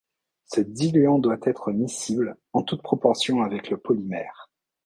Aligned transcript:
Ce 0.45 0.61
diluant 0.61 1.19
doit 1.19 1.37
être 1.43 1.71
miscible 1.71 2.35
en 2.53 2.63
toutes 2.63 2.81
proportions 2.81 3.43
avec 3.43 3.69
le 3.69 3.77
polymère. 3.77 4.49